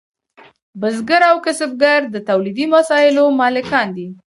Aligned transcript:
بزګر 0.79 1.21
او 1.31 1.37
کسبګر 1.45 1.99
د 2.13 2.15
تولیدي 2.29 2.65
وسایلو 2.75 3.23
مالکان 3.41 3.87
دي. 3.97 4.07